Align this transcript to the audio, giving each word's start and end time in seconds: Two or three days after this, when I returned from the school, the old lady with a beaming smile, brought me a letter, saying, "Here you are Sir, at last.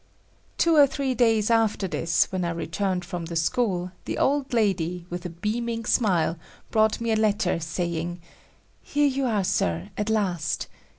Two 0.57 0.77
or 0.77 0.87
three 0.87 1.13
days 1.13 1.51
after 1.51 1.87
this, 1.87 2.25
when 2.31 2.43
I 2.43 2.49
returned 2.49 3.05
from 3.05 3.25
the 3.25 3.35
school, 3.35 3.91
the 4.05 4.17
old 4.17 4.51
lady 4.51 5.05
with 5.11 5.27
a 5.27 5.29
beaming 5.29 5.85
smile, 5.85 6.39
brought 6.71 6.99
me 6.99 7.11
a 7.11 7.15
letter, 7.15 7.59
saying, 7.59 8.19
"Here 8.81 9.05
you 9.07 9.25
are 9.25 9.43
Sir, 9.43 9.91
at 9.95 10.09
last. 10.09 10.65